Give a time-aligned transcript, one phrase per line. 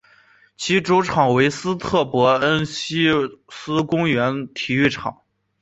[0.57, 3.05] 其主场为斯特伯恩希
[3.49, 5.21] 思公园体育场。